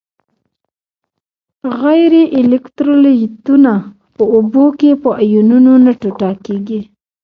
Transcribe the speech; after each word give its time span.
غیر 1.81 2.13
الکترولیتونه 2.39 3.73
په 4.15 4.23
اوبو 4.35 4.65
کې 4.79 4.91
په 5.01 5.09
آیونونو 5.21 5.73
نه 5.85 5.91
ټوټه 5.99 6.29
کیږي. 6.45 6.79